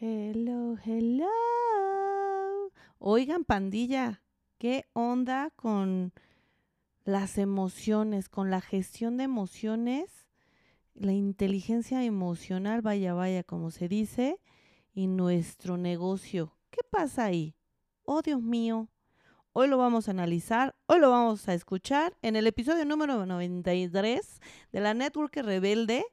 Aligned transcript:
Hello, 0.00 0.76
hello. 0.84 1.26
Oigan, 3.00 3.42
pandilla, 3.42 4.22
¿qué 4.56 4.84
onda 4.92 5.50
con 5.56 6.12
las 7.04 7.36
emociones, 7.36 8.28
con 8.28 8.48
la 8.48 8.60
gestión 8.60 9.16
de 9.16 9.24
emociones, 9.24 10.28
la 10.94 11.10
inteligencia 11.10 12.04
emocional, 12.04 12.80
vaya, 12.80 13.12
vaya, 13.12 13.42
como 13.42 13.72
se 13.72 13.88
dice, 13.88 14.38
y 14.94 15.08
nuestro 15.08 15.76
negocio? 15.76 16.56
¿Qué 16.70 16.82
pasa 16.88 17.24
ahí? 17.24 17.56
Oh, 18.04 18.22
Dios 18.22 18.40
mío. 18.40 18.86
Hoy 19.52 19.66
lo 19.66 19.78
vamos 19.78 20.06
a 20.06 20.12
analizar, 20.12 20.76
hoy 20.86 21.00
lo 21.00 21.10
vamos 21.10 21.48
a 21.48 21.54
escuchar 21.54 22.16
en 22.22 22.36
el 22.36 22.46
episodio 22.46 22.84
número 22.84 23.26
93 23.26 24.40
de 24.70 24.80
la 24.80 24.94
Network 24.94 25.34
Rebelde, 25.38 26.04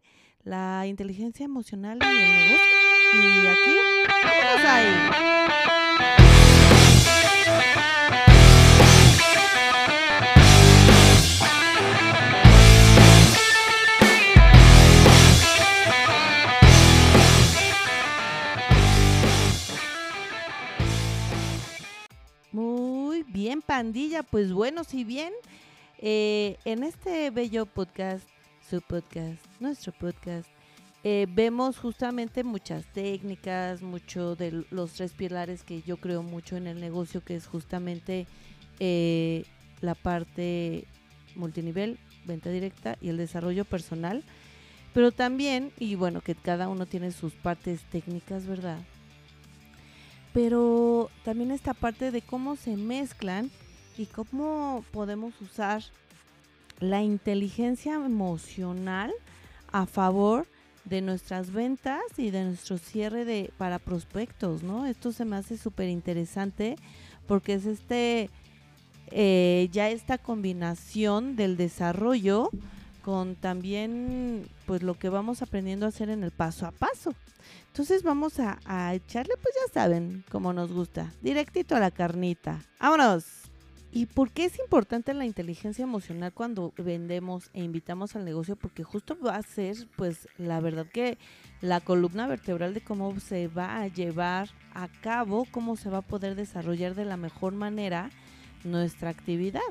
la 0.41 0.87
inteligencia 0.87 1.45
emocional 1.45 1.99
y 2.01 2.07
el 2.07 2.33
negocio. 2.33 2.74
Y 3.13 3.47
aquí, 3.47 3.77
vamos 4.23 4.65
ahí. 4.65 5.25
Muy 22.51 23.23
bien, 23.23 23.61
pandilla. 23.61 24.23
Pues 24.23 24.51
bueno, 24.53 24.83
si 24.83 25.03
bien 25.03 25.33
eh, 25.99 26.57
en 26.65 26.83
este 26.83 27.29
bello 27.29 27.65
podcast, 27.65 28.27
su 28.69 28.81
podcast, 28.81 29.43
nuestro 29.59 29.91
podcast, 29.91 30.49
eh, 31.07 31.27
vemos 31.29 31.77
justamente 31.77 32.43
muchas 32.43 32.83
técnicas, 32.87 33.83
mucho 33.83 34.35
de 34.35 34.65
los 34.71 34.93
tres 34.93 35.13
pilares 35.13 35.61
que 35.61 35.83
yo 35.83 35.97
creo 35.97 36.23
mucho 36.23 36.57
en 36.57 36.65
el 36.65 36.81
negocio, 36.81 37.23
que 37.23 37.35
es 37.35 37.45
justamente 37.45 38.25
eh, 38.79 39.45
la 39.81 39.93
parte 39.93 40.87
multinivel, 41.35 41.99
venta 42.25 42.49
directa 42.49 42.97
y 43.01 43.09
el 43.09 43.17
desarrollo 43.17 43.65
personal. 43.65 44.23
Pero 44.95 45.11
también, 45.11 45.71
y 45.77 45.93
bueno, 45.93 46.21
que 46.21 46.33
cada 46.33 46.69
uno 46.69 46.87
tiene 46.87 47.11
sus 47.11 47.33
partes 47.33 47.81
técnicas, 47.91 48.47
¿verdad? 48.47 48.79
Pero 50.33 51.11
también 51.23 51.51
esta 51.51 51.75
parte 51.75 52.09
de 52.09 52.23
cómo 52.23 52.55
se 52.55 52.77
mezclan 52.77 53.51
y 53.95 54.07
cómo 54.07 54.83
podemos 54.91 55.39
usar 55.39 55.83
la 56.79 57.03
inteligencia 57.03 57.93
emocional 57.93 59.13
a 59.71 59.85
favor 59.85 60.47
de 60.85 61.01
nuestras 61.01 61.51
ventas 61.51 62.01
y 62.17 62.31
de 62.31 62.45
nuestro 62.45 62.77
cierre 62.77 63.25
de 63.25 63.51
para 63.57 63.79
prospectos, 63.79 64.63
¿no? 64.63 64.85
Esto 64.85 65.11
se 65.11 65.25
me 65.25 65.35
hace 65.35 65.57
súper 65.57 65.89
interesante 65.89 66.75
porque 67.27 67.55
es 67.55 67.65
este 67.65 68.29
eh, 69.11 69.69
ya 69.71 69.89
esta 69.89 70.17
combinación 70.17 71.35
del 71.35 71.57
desarrollo 71.57 72.49
con 73.03 73.35
también 73.35 74.47
pues 74.65 74.81
lo 74.81 74.95
que 74.95 75.09
vamos 75.09 75.41
aprendiendo 75.41 75.85
a 75.85 75.89
hacer 75.89 76.09
en 76.09 76.23
el 76.23 76.31
paso 76.31 76.65
a 76.65 76.71
paso. 76.71 77.13
Entonces 77.67 78.03
vamos 78.03 78.39
a, 78.39 78.95
echarle, 78.95 79.33
pues 79.41 79.53
ya 79.53 79.73
saben, 79.73 80.23
como 80.31 80.53
nos 80.53 80.71
gusta, 80.71 81.11
directito 81.21 81.75
a 81.75 81.79
la 81.79 81.91
carnita. 81.91 82.61
¡Vámonos! 82.79 83.25
¿Y 83.95 84.07
por 84.07 84.29
qué 84.31 84.43
es 84.43 84.59
importante 84.59 85.13
la 85.13 85.23
inteligencia 85.23 85.83
emocional 85.83 86.33
cuando 86.33 86.73
vendemos 86.75 87.49
e 87.53 87.63
invitamos 87.63 88.17
al 88.17 88.25
negocio? 88.25 88.57
Porque 88.57 88.83
justo 88.83 89.17
va 89.25 89.37
a 89.37 89.41
ser, 89.41 89.87
pues, 89.95 90.27
la 90.37 90.59
verdad 90.59 90.85
que 90.85 91.17
la 91.61 91.79
columna 91.79 92.27
vertebral 92.27 92.73
de 92.73 92.83
cómo 92.83 93.17
se 93.21 93.47
va 93.47 93.79
a 93.79 93.87
llevar 93.87 94.49
a 94.73 94.89
cabo, 94.89 95.47
cómo 95.49 95.77
se 95.77 95.89
va 95.89 95.99
a 95.99 96.01
poder 96.01 96.35
desarrollar 96.35 96.93
de 96.93 97.05
la 97.05 97.15
mejor 97.15 97.53
manera 97.53 98.09
nuestra 98.65 99.11
actividad, 99.11 99.61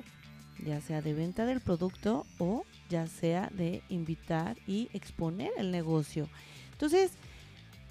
ya 0.65 0.81
sea 0.81 1.03
de 1.03 1.13
venta 1.13 1.45
del 1.45 1.61
producto 1.61 2.25
o 2.39 2.65
ya 2.89 3.07
sea 3.07 3.51
de 3.53 3.83
invitar 3.91 4.57
y 4.67 4.89
exponer 4.95 5.51
el 5.59 5.71
negocio. 5.71 6.31
Entonces, 6.73 7.13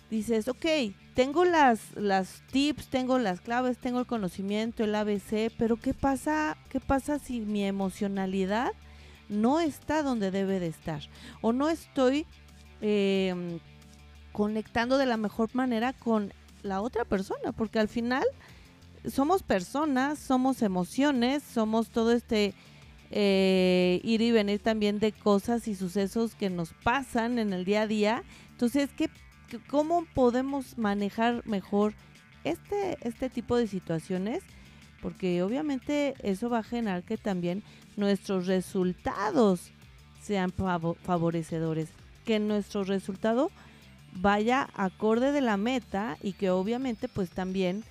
dices, 0.10 0.48
ok, 0.48 0.66
tengo 1.14 1.46
las, 1.46 1.80
las 1.96 2.42
tips, 2.52 2.88
tengo 2.88 3.20
las 3.20 3.42
claves, 3.42 3.78
tengo 3.78 4.00
el 4.00 4.06
conocimiento, 4.06 4.84
el 4.84 4.96
ABC, 4.96 5.52
pero 5.58 5.78
¿qué 5.78 5.94
pasa, 5.94 6.58
qué 6.70 6.80
pasa 6.80 7.20
si 7.20 7.42
mi 7.42 7.66
emocionalidad 7.66 8.72
no 9.30 9.60
está 9.60 10.04
donde 10.04 10.32
debe 10.32 10.60
de 10.60 10.68
estar? 10.68 11.02
O 11.42 11.54
no 11.54 11.70
estoy 11.70 12.26
eh, 12.82 13.60
conectando 14.32 14.98
de 14.98 15.06
la 15.06 15.18
mejor 15.18 15.50
manera 15.54 15.94
con 15.94 16.34
la 16.64 16.82
otra 16.82 17.06
persona, 17.06 17.52
porque 17.52 17.80
al 17.80 17.88
final 17.88 18.26
somos 19.10 19.44
personas, 19.44 20.20
somos 20.20 20.62
emociones, 20.62 21.44
somos 21.44 21.90
todo 21.90 22.12
este 22.12 22.54
eh, 23.12 24.02
ir 24.04 24.22
y 24.22 24.32
venir 24.32 24.60
también 24.60 25.00
de 25.00 25.12
cosas 25.12 25.68
y 25.68 25.76
sucesos 25.76 26.36
que 26.36 26.50
nos 26.50 26.74
pasan 26.84 27.38
en 27.38 27.54
el 27.54 27.66
día 27.66 27.84
a 27.84 27.88
día. 27.88 28.24
Entonces, 28.52 28.90
¿qué 28.98 29.10
cómo 29.62 30.06
podemos 30.14 30.78
manejar 30.78 31.46
mejor 31.48 31.94
este, 32.44 32.98
este 33.02 33.30
tipo 33.30 33.56
de 33.58 33.68
situaciones, 33.68 34.44
porque 35.02 35.44
obviamente 35.44 36.16
eso 36.24 36.50
va 36.50 36.60
a 36.60 36.64
generar 36.64 37.04
que 37.04 37.18
también 37.18 37.64
nuestros 37.98 38.48
resultados 38.48 39.72
sean 40.22 40.52
favorecedores, 40.52 41.90
que 42.26 42.40
nuestro 42.40 42.84
resultado 42.84 43.52
vaya 44.16 44.70
acorde 44.76 45.32
de 45.32 45.42
la 45.42 45.58
meta 45.58 46.18
y 46.22 46.34
que 46.34 46.50
obviamente 46.50 47.08
pues 47.08 47.30
también 47.32 47.84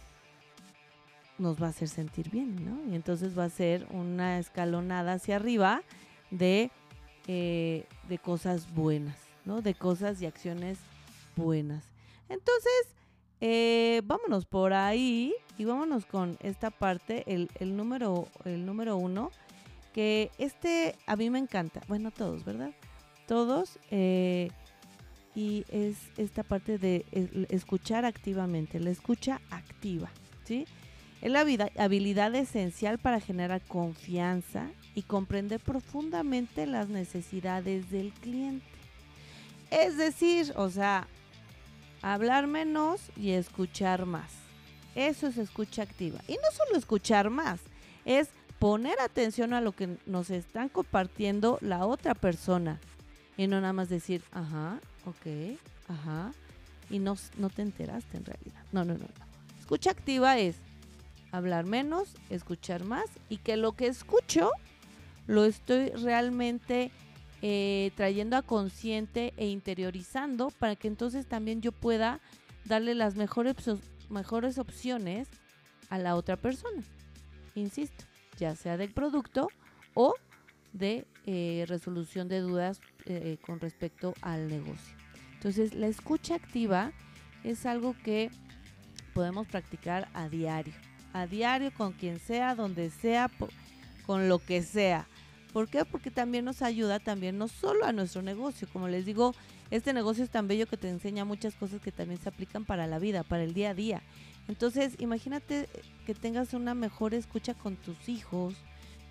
nos 1.38 1.60
va 1.60 1.66
a 1.66 1.70
hacer 1.70 1.88
sentir 1.88 2.30
bien, 2.30 2.64
¿no? 2.64 2.90
Y 2.90 2.94
entonces 2.94 3.36
va 3.36 3.44
a 3.44 3.50
ser 3.50 3.86
una 3.90 4.38
escalonada 4.38 5.14
hacia 5.14 5.36
arriba 5.36 5.82
de, 6.30 6.70
eh, 7.26 7.84
de 8.08 8.18
cosas 8.18 8.72
buenas, 8.74 9.16
¿no? 9.44 9.60
De 9.60 9.74
cosas 9.74 10.22
y 10.22 10.26
acciones 10.26 10.78
buenas. 11.36 11.84
Entonces, 12.28 12.94
eh, 13.40 14.02
vámonos 14.04 14.46
por 14.46 14.72
ahí 14.72 15.34
y 15.58 15.64
vámonos 15.64 16.06
con 16.06 16.38
esta 16.40 16.70
parte, 16.70 17.24
el, 17.26 17.50
el, 17.58 17.76
número, 17.76 18.28
el 18.44 18.64
número 18.64 18.96
uno, 18.96 19.30
que 19.92 20.30
este 20.38 20.96
a 21.06 21.16
mí 21.16 21.30
me 21.30 21.38
encanta. 21.38 21.80
Bueno, 21.88 22.10
todos, 22.10 22.44
¿verdad? 22.44 22.70
Todos. 23.26 23.78
Eh, 23.90 24.50
y 25.34 25.64
es 25.70 25.96
esta 26.18 26.42
parte 26.42 26.78
de 26.78 27.06
escuchar 27.48 28.04
activamente, 28.04 28.78
la 28.80 28.90
escucha 28.90 29.40
activa, 29.50 30.10
¿sí? 30.44 30.66
Es 31.22 31.30
la 31.30 31.40
habilidad 31.78 32.34
esencial 32.34 32.98
para 32.98 33.20
generar 33.20 33.62
confianza 33.62 34.70
y 34.94 35.02
comprender 35.02 35.60
profundamente 35.60 36.66
las 36.66 36.88
necesidades 36.88 37.90
del 37.90 38.12
cliente. 38.12 38.66
Es 39.70 39.96
decir, 39.96 40.52
o 40.56 40.68
sea, 40.68 41.06
hablar 42.02 42.46
menos 42.46 43.00
y 43.16 43.30
escuchar 43.30 44.06
más. 44.06 44.32
Eso 44.94 45.28
es 45.28 45.38
escucha 45.38 45.82
activa. 45.82 46.20
Y 46.28 46.34
no 46.34 46.50
solo 46.52 46.76
escuchar 46.76 47.30
más, 47.30 47.60
es 48.04 48.28
poner 48.58 49.00
atención 49.00 49.54
a 49.54 49.60
lo 49.60 49.72
que 49.72 49.96
nos 50.06 50.30
están 50.30 50.68
compartiendo 50.68 51.58
la 51.60 51.86
otra 51.86 52.14
persona. 52.14 52.78
Y 53.36 53.46
no 53.46 53.60
nada 53.60 53.72
más 53.72 53.88
decir, 53.88 54.22
ajá, 54.32 54.78
ok, 55.06 55.58
ajá. 55.88 56.32
Y 56.90 56.98
no, 56.98 57.16
no 57.38 57.48
te 57.48 57.62
enteraste 57.62 58.18
en 58.18 58.24
realidad. 58.24 58.62
No, 58.72 58.84
no, 58.84 58.94
no, 58.94 59.00
no. 59.00 59.60
Escucha 59.60 59.90
activa 59.90 60.38
es 60.38 60.56
hablar 61.30 61.64
menos, 61.64 62.14
escuchar 62.28 62.84
más 62.84 63.06
y 63.30 63.38
que 63.38 63.56
lo 63.56 63.72
que 63.72 63.86
escucho 63.86 64.50
lo 65.26 65.44
estoy 65.44 65.88
realmente 65.90 66.90
eh, 67.42 67.90
trayendo 67.96 68.36
a 68.36 68.42
consciente 68.42 69.34
e 69.36 69.48
interiorizando 69.48 70.50
para 70.58 70.76
que 70.76 70.88
entonces 70.88 71.26
también 71.26 71.60
yo 71.60 71.72
pueda 71.72 72.20
darle 72.64 72.94
las 72.94 73.16
mejores, 73.16 73.56
mejores 74.08 74.58
opciones 74.58 75.28
a 75.90 75.98
la 75.98 76.14
otra 76.14 76.36
persona. 76.36 76.82
Insisto, 77.54 78.04
ya 78.38 78.54
sea 78.54 78.76
del 78.76 78.92
producto 78.92 79.48
o 79.94 80.14
de 80.72 81.04
eh, 81.26 81.64
resolución 81.68 82.28
de 82.28 82.40
dudas 82.40 82.80
eh, 83.06 83.38
con 83.44 83.60
respecto 83.60 84.14
al 84.22 84.48
negocio. 84.48 84.96
Entonces, 85.34 85.74
la 85.74 85.88
escucha 85.88 86.36
activa 86.36 86.92
es 87.42 87.66
algo 87.66 87.96
que 88.04 88.30
podemos 89.12 89.48
practicar 89.48 90.08
a 90.14 90.28
diario, 90.28 90.74
a 91.12 91.26
diario 91.26 91.72
con 91.74 91.92
quien 91.92 92.20
sea, 92.20 92.54
donde 92.54 92.90
sea, 92.90 93.30
con 94.06 94.28
lo 94.28 94.38
que 94.38 94.62
sea. 94.62 95.06
¿Por 95.52 95.68
qué? 95.68 95.84
Porque 95.84 96.10
también 96.10 96.44
nos 96.44 96.62
ayuda 96.62 96.98
también 96.98 97.38
no 97.38 97.48
solo 97.48 97.84
a 97.84 97.92
nuestro 97.92 98.22
negocio, 98.22 98.68
como 98.72 98.88
les 98.88 99.04
digo, 99.04 99.34
este 99.70 99.92
negocio 99.92 100.24
es 100.24 100.30
tan 100.30 100.48
bello 100.48 100.66
que 100.66 100.76
te 100.76 100.88
enseña 100.88 101.24
muchas 101.24 101.54
cosas 101.54 101.80
que 101.80 101.92
también 101.92 102.20
se 102.20 102.28
aplican 102.28 102.64
para 102.64 102.86
la 102.86 102.98
vida, 102.98 103.22
para 103.22 103.44
el 103.44 103.54
día 103.54 103.70
a 103.70 103.74
día. 103.74 104.02
Entonces, 104.48 104.94
imagínate 104.98 105.68
que 106.06 106.14
tengas 106.14 106.54
una 106.54 106.74
mejor 106.74 107.14
escucha 107.14 107.54
con 107.54 107.76
tus 107.76 108.08
hijos, 108.08 108.54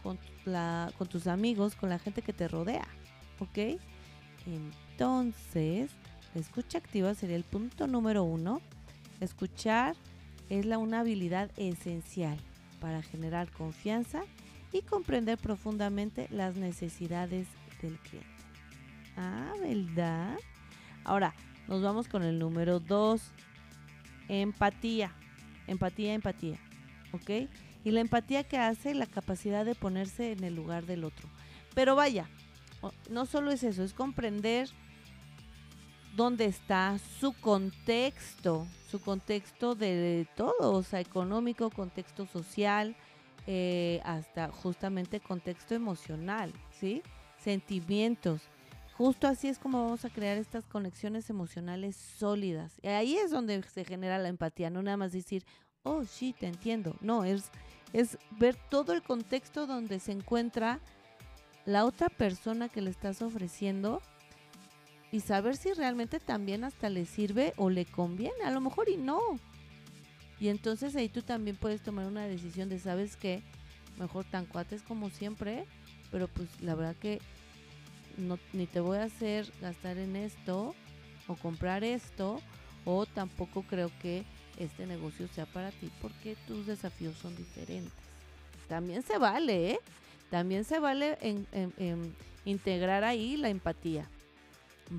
con, 0.03 0.19
la, 0.45 0.91
con 0.97 1.07
tus 1.07 1.27
amigos, 1.27 1.75
con 1.75 1.89
la 1.89 1.99
gente 1.99 2.21
que 2.21 2.33
te 2.33 2.47
rodea, 2.47 2.87
¿ok? 3.39 3.79
Entonces, 4.47 5.91
la 6.33 6.41
escucha 6.41 6.79
activa 6.79 7.13
sería 7.13 7.35
el 7.35 7.43
punto 7.43 7.87
número 7.87 8.23
uno 8.23 8.61
Escuchar 9.21 9.95
es 10.49 10.65
la, 10.65 10.79
una 10.79 11.01
habilidad 11.01 11.51
esencial 11.55 12.37
para 12.79 13.03
generar 13.03 13.51
confianza 13.51 14.23
y 14.71 14.81
comprender 14.81 15.37
profundamente 15.37 16.27
las 16.29 16.55
necesidades 16.55 17.47
del 17.81 17.97
cliente. 17.99 18.29
Ah, 19.17 19.53
¿verdad? 19.59 20.37
Ahora, 21.03 21.33
nos 21.67 21.81
vamos 21.81 22.07
con 22.07 22.23
el 22.23 22.39
número 22.39 22.79
dos. 22.79 23.31
Empatía. 24.27 25.13
Empatía, 25.67 26.13
empatía. 26.13 26.59
¿Ok? 27.11 27.49
Y 27.83 27.91
la 27.91 28.01
empatía 28.01 28.43
que 28.43 28.57
hace 28.57 28.93
la 28.93 29.05
capacidad 29.05 29.65
de 29.65 29.75
ponerse 29.75 30.31
en 30.31 30.43
el 30.43 30.55
lugar 30.55 30.85
del 30.85 31.03
otro. 31.03 31.29
Pero 31.73 31.95
vaya, 31.95 32.29
no 33.09 33.25
solo 33.25 33.51
es 33.51 33.63
eso, 33.63 33.83
es 33.83 33.93
comprender 33.93 34.69
dónde 36.15 36.45
está 36.45 36.97
su 37.19 37.33
contexto, 37.33 38.67
su 38.89 39.01
contexto 39.01 39.75
de 39.75 40.27
todo, 40.35 40.73
o 40.73 40.83
sea, 40.83 40.99
económico, 40.99 41.69
contexto 41.69 42.25
social, 42.27 42.95
eh, 43.47 44.01
hasta 44.03 44.49
justamente 44.49 45.19
contexto 45.19 45.73
emocional, 45.73 46.53
¿sí? 46.71 47.01
Sentimientos. 47.37 48.41
Justo 48.97 49.27
así 49.27 49.47
es 49.47 49.57
como 49.57 49.83
vamos 49.83 50.05
a 50.05 50.09
crear 50.09 50.37
estas 50.37 50.65
conexiones 50.65 51.29
emocionales 51.29 51.95
sólidas. 51.95 52.73
Y 52.83 52.87
ahí 52.87 53.17
es 53.17 53.31
donde 53.31 53.63
se 53.63 53.83
genera 53.83 54.19
la 54.19 54.29
empatía, 54.29 54.69
no 54.69 54.83
nada 54.83 54.97
más 54.97 55.11
decir, 55.11 55.43
oh, 55.83 56.03
sí, 56.03 56.35
te 56.39 56.47
entiendo. 56.47 56.95
No, 57.01 57.23
es, 57.23 57.49
es 57.93 58.17
ver 58.37 58.55
todo 58.69 58.93
el 58.93 59.01
contexto 59.01 59.65
donde 59.65 59.99
se 59.99 60.11
encuentra 60.11 60.79
la 61.65 61.85
otra 61.85 62.09
persona 62.09 62.69
que 62.69 62.81
le 62.81 62.89
estás 62.89 63.21
ofreciendo 63.21 64.01
y 65.11 65.19
saber 65.21 65.57
si 65.57 65.73
realmente 65.73 66.19
también 66.19 66.63
hasta 66.63 66.89
le 66.89 67.05
sirve 67.05 67.53
o 67.57 67.69
le 67.69 67.85
conviene, 67.85 68.43
a 68.45 68.51
lo 68.51 68.61
mejor 68.61 68.89
y 68.89 68.97
no. 68.97 69.19
Y 70.41 70.49
entonces 70.49 70.95
ahí 70.95 71.07
tú 71.07 71.21
también 71.21 71.55
puedes 71.55 71.81
tomar 71.81 72.07
una 72.07 72.25
decisión 72.25 72.67
de, 72.67 72.79
¿sabes 72.79 73.15
qué? 73.15 73.43
Mejor 73.99 74.25
tan 74.25 74.47
cuates 74.47 74.81
como 74.81 75.11
siempre, 75.11 75.65
pero 76.09 76.27
pues 76.27 76.49
la 76.61 76.73
verdad 76.73 76.95
que 76.95 77.21
no, 78.17 78.39
ni 78.51 78.65
te 78.65 78.79
voy 78.79 78.97
a 78.97 79.03
hacer 79.03 79.53
gastar 79.61 79.99
en 79.99 80.15
esto 80.15 80.73
o 81.27 81.35
comprar 81.35 81.83
esto, 81.83 82.41
o 82.85 83.05
tampoco 83.05 83.61
creo 83.61 83.91
que 84.01 84.23
este 84.57 84.87
negocio 84.87 85.27
sea 85.27 85.45
para 85.45 85.69
ti 85.69 85.91
porque 86.01 86.35
tus 86.47 86.65
desafíos 86.65 87.15
son 87.17 87.35
diferentes. 87.35 87.93
También 88.67 89.03
se 89.03 89.19
vale, 89.19 89.73
¿eh? 89.73 89.79
También 90.31 90.63
se 90.63 90.79
vale 90.79 91.19
en, 91.21 92.15
integrar 92.45 93.03
ahí 93.03 93.37
la 93.37 93.49
empatía. 93.49 94.09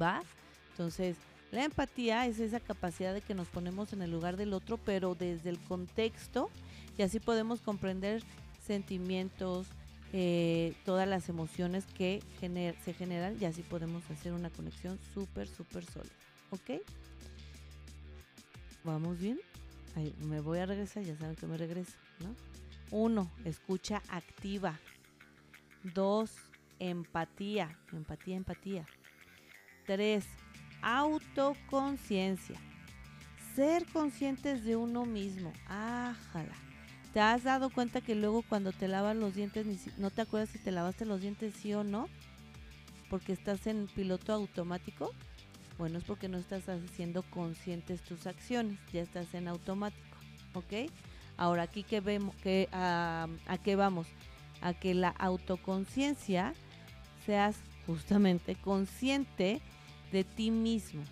¿Va? 0.00 0.22
Entonces, 0.70 1.16
la 1.52 1.64
empatía 1.64 2.26
es 2.26 2.40
esa 2.40 2.60
capacidad 2.60 3.12
de 3.12 3.20
que 3.20 3.34
nos 3.34 3.46
ponemos 3.46 3.92
en 3.92 4.00
el 4.00 4.10
lugar 4.10 4.38
del 4.38 4.54
otro, 4.54 4.78
pero 4.78 5.14
desde 5.14 5.50
el 5.50 5.58
contexto, 5.58 6.50
y 6.96 7.02
así 7.02 7.20
podemos 7.20 7.60
comprender 7.60 8.22
sentimientos, 8.66 9.66
eh, 10.14 10.74
todas 10.86 11.06
las 11.06 11.28
emociones 11.28 11.84
que 11.86 12.22
se 12.40 12.94
generan, 12.94 13.36
y 13.38 13.44
así 13.44 13.62
podemos 13.62 14.02
hacer 14.10 14.32
una 14.32 14.48
conexión 14.48 14.98
súper, 15.12 15.46
súper 15.46 15.84
sólida. 15.84 16.14
¿Ok? 16.50 16.82
¿Vamos 18.82 19.18
bien? 19.20 19.38
me 20.24 20.40
voy 20.40 20.58
a 20.58 20.64
regresar, 20.64 21.02
ya 21.02 21.14
saben 21.18 21.36
que 21.36 21.46
me 21.46 21.58
regreso, 21.58 21.92
¿no? 22.20 22.34
Uno, 22.90 23.30
escucha 23.44 24.02
activa. 24.08 24.80
Dos, 25.82 26.30
empatía, 26.78 27.78
empatía, 27.92 28.36
empatía. 28.36 28.86
Tres, 29.86 30.24
autoconciencia. 30.82 32.58
Ser 33.54 33.86
conscientes 33.86 34.64
de 34.64 34.76
uno 34.76 35.06
mismo. 35.06 35.52
Ájala. 35.66 36.54
¿Te 37.12 37.20
has 37.20 37.44
dado 37.44 37.70
cuenta 37.70 38.00
que 38.00 38.14
luego 38.14 38.42
cuando 38.42 38.72
te 38.72 38.88
lavas 38.88 39.16
los 39.16 39.34
dientes 39.34 39.66
no 39.98 40.10
te 40.10 40.22
acuerdas 40.22 40.48
si 40.48 40.58
te 40.58 40.70
lavaste 40.70 41.04
los 41.04 41.20
dientes 41.20 41.54
sí 41.54 41.74
o 41.74 41.84
no? 41.84 42.08
Porque 43.10 43.32
estás 43.32 43.66
en 43.66 43.86
piloto 43.86 44.32
automático. 44.32 45.12
Bueno, 45.78 45.98
es 45.98 46.04
porque 46.04 46.28
no 46.28 46.38
estás 46.38 46.68
haciendo 46.68 47.22
conscientes 47.22 48.02
tus 48.02 48.26
acciones, 48.26 48.78
ya 48.92 49.02
estás 49.02 49.34
en 49.34 49.48
automático, 49.48 50.16
¿ok? 50.54 50.90
Ahora 51.36 51.62
aquí 51.62 51.82
que 51.82 52.00
vemos, 52.00 52.34
que, 52.36 52.68
a 52.72 53.28
qué 53.62 53.74
vamos? 53.74 54.06
a 54.62 54.72
que 54.72 54.94
la 54.94 55.08
autoconciencia 55.08 56.54
seas 57.26 57.56
justamente 57.86 58.54
consciente 58.54 59.60
de 60.12 60.24
ti 60.24 60.50
mismo. 60.50 61.02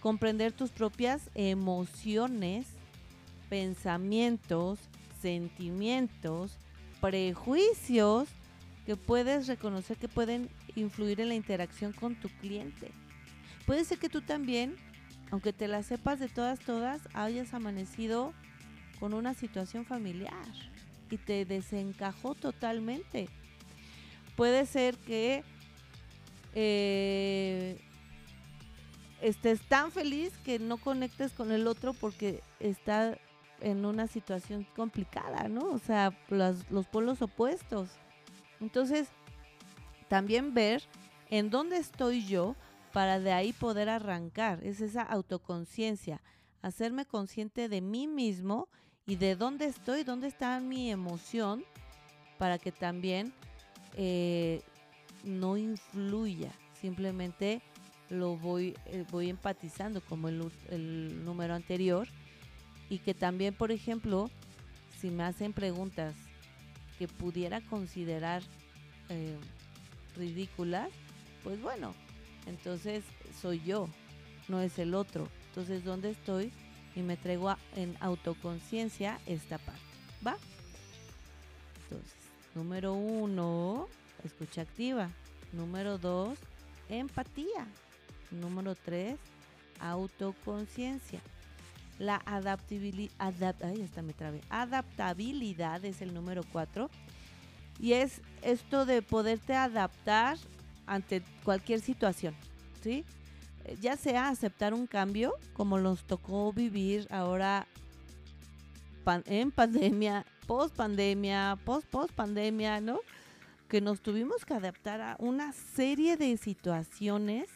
Comprender 0.00 0.52
tus 0.52 0.70
propias 0.70 1.30
emociones, 1.34 2.66
pensamientos, 3.48 4.78
sentimientos, 5.20 6.56
prejuicios 7.00 8.28
que 8.86 8.96
puedes 8.96 9.46
reconocer 9.46 9.96
que 9.96 10.08
pueden 10.08 10.48
influir 10.74 11.20
en 11.20 11.28
la 11.28 11.34
interacción 11.34 11.92
con 11.92 12.14
tu 12.16 12.28
cliente. 12.28 12.90
Puede 13.66 13.84
ser 13.84 13.98
que 13.98 14.08
tú 14.08 14.22
también, 14.22 14.76
aunque 15.30 15.52
te 15.52 15.68
la 15.68 15.82
sepas 15.82 16.18
de 16.20 16.28
todas, 16.28 16.58
todas, 16.60 17.02
hayas 17.12 17.52
amanecido 17.52 18.32
con 18.98 19.14
una 19.14 19.34
situación 19.34 19.84
familiar 19.84 20.46
y 21.10 21.18
te 21.18 21.44
desencajó 21.44 22.34
totalmente. 22.34 23.28
Puede 24.36 24.66
ser 24.66 24.96
que 24.96 25.42
eh, 26.54 27.78
estés 29.20 29.60
tan 29.68 29.90
feliz 29.90 30.32
que 30.44 30.58
no 30.58 30.76
conectes 30.76 31.32
con 31.32 31.52
el 31.52 31.66
otro 31.66 31.92
porque 31.92 32.42
está 32.60 33.18
en 33.60 33.84
una 33.84 34.06
situación 34.06 34.66
complicada, 34.76 35.48
¿no? 35.48 35.70
O 35.70 35.78
sea, 35.78 36.16
los, 36.28 36.70
los 36.70 36.86
polos 36.86 37.22
opuestos. 37.22 37.90
Entonces, 38.60 39.08
también 40.08 40.54
ver 40.54 40.82
en 41.30 41.50
dónde 41.50 41.76
estoy 41.76 42.24
yo 42.24 42.54
para 42.92 43.20
de 43.20 43.32
ahí 43.32 43.52
poder 43.52 43.88
arrancar. 43.88 44.62
Es 44.64 44.80
esa 44.80 45.02
autoconciencia, 45.02 46.22
hacerme 46.62 47.04
consciente 47.04 47.68
de 47.68 47.80
mí 47.80 48.06
mismo 48.06 48.68
y 49.06 49.16
de 49.16 49.36
dónde 49.36 49.66
estoy, 49.66 50.04
dónde 50.04 50.28
está 50.28 50.60
mi 50.60 50.90
emoción, 50.90 51.64
para 52.38 52.58
que 52.58 52.72
también 52.72 53.32
eh, 53.94 54.62
no 55.24 55.56
influya, 55.56 56.52
simplemente 56.80 57.62
lo 58.10 58.36
voy, 58.36 58.76
eh, 58.86 59.04
voy 59.10 59.30
empatizando 59.30 60.00
como 60.00 60.28
el, 60.28 61.24
número 61.24 61.54
anterior 61.54 62.08
y 62.88 62.98
que 62.98 63.14
también, 63.14 63.54
por 63.54 63.70
ejemplo, 63.70 64.30
si 65.00 65.10
me 65.10 65.24
hacen 65.24 65.52
preguntas 65.52 66.14
que 66.98 67.06
pudiera 67.06 67.60
considerar 67.60 68.42
eh, 69.08 69.36
ridículas, 70.16 70.90
pues 71.44 71.60
bueno, 71.60 71.94
entonces 72.46 73.04
soy 73.40 73.62
yo, 73.64 73.88
no 74.48 74.60
es 74.60 74.78
el 74.78 74.94
otro. 74.94 75.28
Entonces, 75.48 75.84
¿dónde 75.84 76.10
estoy? 76.10 76.52
y 76.98 77.02
me 77.02 77.16
traigo 77.16 77.54
en 77.76 77.96
autoconciencia 78.00 79.20
esta 79.26 79.58
parte. 79.58 79.80
¿Va? 80.26 80.36
Entonces, 81.84 82.16
número 82.56 82.94
uno, 82.94 83.88
escucha 84.24 84.62
activa. 84.62 85.08
Número 85.52 85.96
dos, 85.98 86.38
empatía. 86.88 87.66
Número 88.30 88.74
tres, 88.74 89.18
autoconciencia. 89.80 91.20
La 91.98 92.22
adaptabilidad, 92.26 93.34
me 94.02 94.14
Adaptabilidad 94.50 95.84
es 95.84 96.00
el 96.00 96.14
número 96.14 96.42
cuatro. 96.52 96.90
Y 97.80 97.92
es 97.92 98.20
esto 98.42 98.86
de 98.86 99.02
poderte 99.02 99.54
adaptar 99.54 100.36
ante 100.86 101.22
cualquier 101.44 101.80
situación, 101.80 102.34
¿sí? 102.82 103.04
ya 103.80 103.96
sea 103.96 104.28
aceptar 104.28 104.74
un 104.74 104.86
cambio, 104.86 105.34
como 105.52 105.78
nos 105.78 106.04
tocó 106.04 106.52
vivir 106.52 107.06
ahora 107.10 107.66
en 109.26 109.50
pandemia, 109.50 110.26
post 110.46 110.74
pandemia, 110.76 111.58
post 111.64 111.86
post 111.88 112.12
pandemia, 112.12 112.80
¿no? 112.80 113.00
Que 113.68 113.80
nos 113.80 114.00
tuvimos 114.00 114.44
que 114.44 114.54
adaptar 114.54 115.00
a 115.00 115.16
una 115.18 115.52
serie 115.52 116.16
de 116.16 116.36
situaciones 116.36 117.48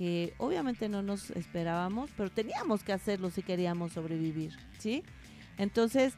que 0.00 0.32
obviamente 0.38 0.88
no 0.88 1.02
nos 1.02 1.28
esperábamos, 1.32 2.08
pero 2.16 2.30
teníamos 2.30 2.82
que 2.82 2.94
hacerlo 2.94 3.28
si 3.28 3.42
queríamos 3.42 3.92
sobrevivir, 3.92 4.56
¿sí? 4.78 5.04
Entonces, 5.58 6.14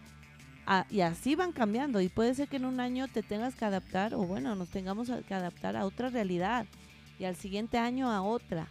y 0.89 1.01
así 1.01 1.35
van 1.35 1.51
cambiando 1.51 2.01
y 2.01 2.09
puede 2.09 2.33
ser 2.37 2.47
que 2.47 2.59
en 2.59 2.65
un 2.65 2.79
año 2.79 3.09
te 3.09 3.25
tengas 3.25 3.57
que 3.57 3.65
adaptar 3.65 4.15
o 4.15 4.19
bueno, 4.19 4.55
nos 4.55 4.69
tengamos 4.69 5.11
que 5.27 5.35
adaptar 5.35 5.77
a 5.77 5.85
otra 5.85 6.11
realidad 6.11 6.65
y 7.19 7.25
al 7.25 7.35
siguiente 7.35 7.77
año 7.77 8.09
a 8.09 8.23
otra. 8.23 8.69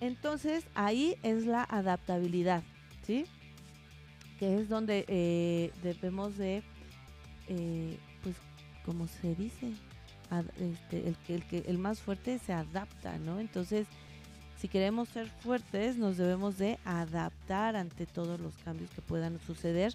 Entonces 0.00 0.64
ahí 0.74 1.16
es 1.22 1.44
la 1.44 1.62
adaptabilidad, 1.62 2.62
¿sí? 3.02 3.26
Que 4.38 4.60
es 4.60 4.70
donde 4.70 5.04
eh, 5.08 5.72
debemos 5.82 6.38
de, 6.38 6.62
eh, 7.48 7.98
pues, 8.22 8.36
como 8.86 9.08
se 9.08 9.34
dice, 9.34 9.74
este, 10.58 11.08
el, 11.08 11.16
que, 11.26 11.34
el, 11.34 11.64
el 11.66 11.78
más 11.78 12.00
fuerte 12.00 12.38
se 12.38 12.52
adapta, 12.52 13.18
¿no? 13.18 13.40
Entonces, 13.40 13.86
si 14.58 14.68
queremos 14.68 15.08
ser 15.08 15.28
fuertes, 15.28 15.96
nos 15.96 16.16
debemos 16.16 16.58
de 16.58 16.78
adaptar 16.84 17.76
ante 17.76 18.06
todos 18.06 18.38
los 18.40 18.54
cambios 18.58 18.90
que 18.90 19.02
puedan 19.02 19.40
suceder 19.40 19.94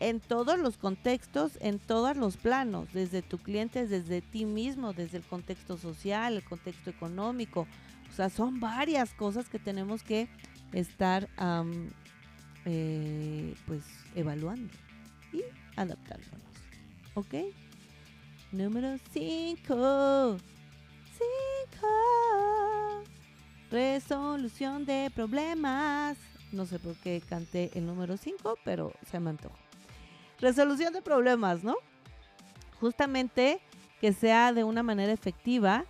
en 0.00 0.20
todos 0.20 0.58
los 0.58 0.76
contextos, 0.76 1.58
en 1.60 1.78
todos 1.78 2.16
los 2.16 2.36
planos, 2.36 2.92
desde 2.92 3.22
tu 3.22 3.38
cliente, 3.38 3.86
desde 3.86 4.20
ti 4.22 4.44
mismo, 4.44 4.92
desde 4.92 5.18
el 5.18 5.24
contexto 5.24 5.76
social, 5.76 6.36
el 6.36 6.44
contexto 6.44 6.90
económico. 6.90 7.66
O 8.10 8.12
sea, 8.14 8.30
son 8.30 8.60
varias 8.60 9.12
cosas 9.14 9.48
que 9.48 9.58
tenemos 9.58 10.02
que 10.02 10.28
estar 10.72 11.28
eh, 12.64 13.54
pues 13.66 13.82
evaluando 14.14 14.72
y 15.32 15.42
adaptándonos. 15.76 16.40
¿Ok? 17.14 17.34
Número 18.50 18.96
5. 19.12 20.38
5. 20.38 20.38
Resolución 23.70 24.86
de 24.86 25.10
problemas. 25.14 26.16
No 26.50 26.64
sé 26.64 26.78
por 26.78 26.96
qué 26.96 27.20
canté 27.28 27.70
el 27.74 27.84
número 27.84 28.16
5, 28.16 28.56
pero 28.64 28.94
se 29.10 29.20
me 29.20 29.30
antojó. 29.30 29.54
Resolución 30.40 30.94
de 30.94 31.02
problemas, 31.02 31.62
¿no? 31.62 31.76
Justamente 32.80 33.60
que 34.00 34.14
sea 34.14 34.54
de 34.54 34.64
una 34.64 34.82
manera 34.82 35.12
efectiva, 35.12 35.84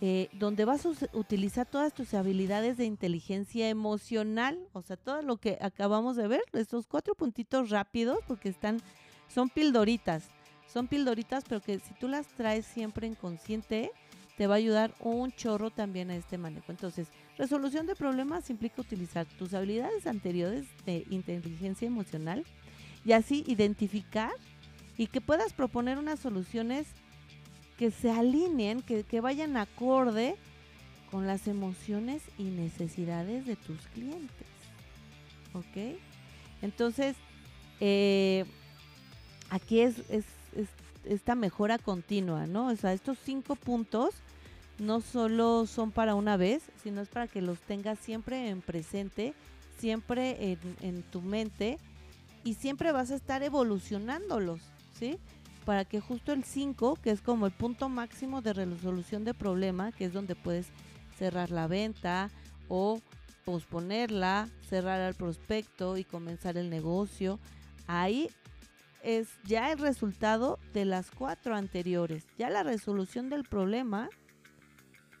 eh, 0.00 0.28
donde 0.34 0.64
vas 0.64 0.86
a 0.86 0.90
utilizar 1.12 1.66
todas 1.66 1.92
tus 1.92 2.14
habilidades 2.14 2.76
de 2.76 2.84
inteligencia 2.84 3.68
emocional, 3.68 4.60
o 4.74 4.82
sea, 4.82 4.96
todo 4.96 5.22
lo 5.22 5.38
que 5.38 5.58
acabamos 5.60 6.14
de 6.14 6.28
ver, 6.28 6.42
estos 6.52 6.86
cuatro 6.86 7.16
puntitos 7.16 7.70
rápidos, 7.70 8.18
porque 8.28 8.48
están, 8.48 8.80
son 9.26 9.48
pildoritas, 9.48 10.28
son 10.66 10.88
pildoritas, 10.88 11.44
pero 11.48 11.60
que 11.60 11.78
si 11.78 11.94
tú 11.94 12.08
las 12.08 12.26
traes 12.28 12.66
siempre 12.66 13.06
en 13.06 13.14
consciente, 13.14 13.90
te 14.36 14.46
va 14.46 14.54
a 14.54 14.58
ayudar 14.58 14.94
un 15.00 15.32
chorro 15.32 15.70
también 15.70 16.10
a 16.10 16.16
este 16.16 16.36
manejo. 16.36 16.70
Entonces, 16.70 17.08
resolución 17.38 17.86
de 17.86 17.96
problemas 17.96 18.50
implica 18.50 18.82
utilizar 18.82 19.26
tus 19.26 19.54
habilidades 19.54 20.06
anteriores 20.06 20.66
de 20.84 21.06
inteligencia 21.10 21.86
emocional 21.86 22.44
y 23.04 23.12
así 23.12 23.44
identificar 23.46 24.32
y 24.98 25.06
que 25.06 25.20
puedas 25.20 25.52
proponer 25.52 25.98
unas 25.98 26.20
soluciones 26.20 26.86
que 27.78 27.90
se 27.90 28.10
alineen, 28.10 28.82
que, 28.82 29.20
vayan 29.20 29.56
acorde 29.56 30.36
con 31.10 31.26
las 31.26 31.46
emociones 31.46 32.22
y 32.38 32.44
necesidades 32.44 33.46
de 33.46 33.56
tus 33.56 33.80
clientes. 33.88 34.46
¿Ok? 35.52 35.98
Entonces, 36.62 37.16
eh, 37.80 38.44
aquí 39.50 39.80
es, 39.80 39.96
es, 40.54 40.68
esta 41.04 41.34
mejora 41.34 41.78
continua, 41.78 42.46
¿no? 42.46 42.68
O 42.68 42.76
sea, 42.76 42.92
estos 42.92 43.18
cinco 43.24 43.56
puntos 43.56 44.14
no 44.78 45.00
solo 45.00 45.66
son 45.66 45.90
para 45.90 46.14
una 46.14 46.36
vez, 46.36 46.62
sino 46.82 47.00
es 47.00 47.08
para 47.08 47.28
que 47.28 47.40
los 47.40 47.60
tengas 47.60 47.98
siempre 47.98 48.48
en 48.48 48.60
presente, 48.60 49.34
siempre 49.78 50.52
en, 50.52 50.58
en 50.80 51.02
tu 51.02 51.22
mente 51.22 51.78
y 52.44 52.54
siempre 52.54 52.92
vas 52.92 53.10
a 53.10 53.16
estar 53.16 53.42
evolucionándolos, 53.42 54.60
¿sí? 54.98 55.18
Para 55.64 55.84
que 55.84 56.00
justo 56.00 56.32
el 56.32 56.44
5, 56.44 56.98
que 57.02 57.10
es 57.10 57.20
como 57.20 57.46
el 57.46 57.52
punto 57.52 57.88
máximo 57.88 58.42
de 58.42 58.52
resolución 58.52 59.24
de 59.24 59.34
problema, 59.34 59.92
que 59.92 60.04
es 60.04 60.12
donde 60.12 60.36
puedes 60.36 60.66
cerrar 61.18 61.50
la 61.50 61.66
venta 61.66 62.30
o 62.68 63.00
posponerla, 63.44 64.48
cerrar 64.68 65.00
al 65.00 65.14
prospecto 65.14 65.96
y 65.96 66.04
comenzar 66.04 66.56
el 66.56 66.68
negocio, 66.68 67.38
ahí 67.86 68.28
es 69.06 69.28
ya 69.44 69.72
el 69.72 69.78
resultado 69.78 70.58
de 70.74 70.84
las 70.84 71.10
cuatro 71.10 71.54
anteriores. 71.54 72.26
Ya 72.36 72.50
la 72.50 72.62
resolución 72.62 73.30
del 73.30 73.44
problema 73.44 74.10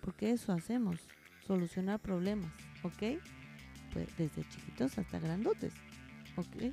porque 0.06 0.30
eso 0.30 0.52
hacemos, 0.52 1.00
solucionar 1.48 1.98
problemas, 1.98 2.52
¿ok? 2.84 3.20
Pues 3.92 4.06
desde 4.16 4.48
chiquitos 4.48 4.96
hasta 4.98 5.18
grandotes, 5.18 5.72
¿ok? 6.36 6.72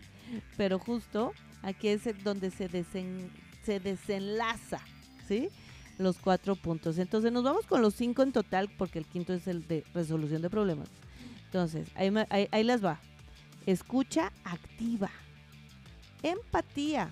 Pero 0.56 0.78
justo 0.78 1.34
aquí 1.64 1.88
es 1.88 2.04
donde 2.24 2.52
se, 2.52 2.70
se 3.64 3.80
desenlaza, 3.80 4.80
¿sí? 5.28 5.50
Los 5.98 6.20
cuatro 6.20 6.56
puntos. 6.56 7.00
Entonces 7.00 7.32
nos 7.32 7.44
vamos 7.44 7.66
con 7.66 7.82
los 7.82 7.96
cinco 7.96 8.22
en 8.22 8.32
total, 8.32 8.70
porque 8.78 9.00
el 9.00 9.06
quinto 9.08 9.34
es 9.34 9.48
el 9.48 9.68
de 9.68 9.84
resolución 9.96 10.44
de 10.44 10.52
problemas. 10.52 10.90
Entonces, 11.46 11.88
ahí, 11.96 12.12
ahí, 12.52 12.64
les 12.64 12.86
va. 12.86 13.00
Escucha 13.66 14.32
activa. 14.44 15.10
Empatía. 16.24 17.12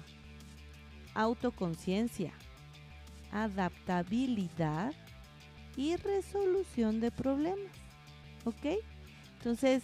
Autoconciencia. 1.13 2.33
Adaptabilidad 3.31 4.93
y 5.75 5.95
resolución 5.97 7.01
de 7.01 7.11
problemas. 7.11 7.71
¿Ok? 8.45 8.79
Entonces, 9.37 9.83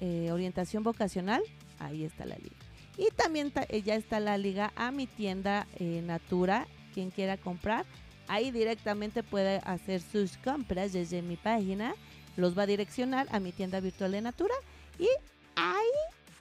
eh, 0.00 0.30
orientación 0.32 0.82
vocacional, 0.82 1.42
ahí 1.78 2.02
está 2.04 2.24
la 2.26 2.36
liga. 2.36 2.56
Y 2.98 3.08
también 3.14 3.52
eh, 3.68 3.82
ya 3.82 3.94
está 3.94 4.18
la 4.20 4.38
liga 4.38 4.72
a 4.74 4.90
mi 4.90 5.06
tienda 5.06 5.66
Natura, 5.78 6.66
quien 6.94 7.10
quiera 7.10 7.36
comprar 7.36 7.84
Ahí 8.28 8.50
directamente 8.50 9.22
puede 9.22 9.58
hacer 9.64 10.00
sus 10.00 10.36
compras 10.38 10.92
desde 10.92 11.22
mi 11.22 11.36
página. 11.36 11.94
Los 12.36 12.56
va 12.56 12.62
a 12.62 12.66
direccionar 12.66 13.26
a 13.30 13.40
mi 13.40 13.52
tienda 13.52 13.80
virtual 13.80 14.12
de 14.12 14.20
Natura. 14.20 14.54
Y 14.98 15.08
ahí 15.56 15.90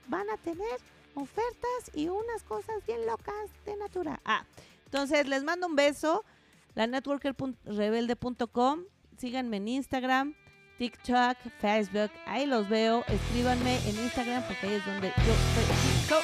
van 0.08 0.30
a 0.30 0.38
tener 0.38 0.80
ofertas 1.14 1.92
y 1.94 2.08
unas 2.08 2.44
cosas 2.44 2.76
bien 2.86 3.06
locas 3.06 3.50
de 3.66 3.76
Natura. 3.78 4.20
Ah, 4.26 4.46
entonces 4.86 5.28
les 5.28 5.44
mando 5.44 5.68
un 5.68 5.76
beso. 5.76 6.24
La 6.74 6.88
networkerrebelde.com. 6.88 8.82
Síganme 9.18 9.58
en 9.58 9.68
Instagram, 9.70 10.36
TikTok, 10.78 11.38
Facebook. 11.62 12.12
Ahí 12.26 12.46
los 12.46 12.68
veo. 12.68 13.06
Escríbanme 13.08 13.78
en 13.88 13.98
Instagram 13.98 14.44
porque 14.46 14.68
ahí 14.68 14.74
es 14.74 14.86
donde 14.86 15.08
yo 15.08 15.34
estoy. 16.02 16.24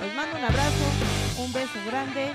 Les 0.00 0.14
mando 0.14 0.38
un 0.38 0.44
abrazo, 0.44 0.84
un 1.42 1.52
beso 1.52 1.84
grande 1.86 2.32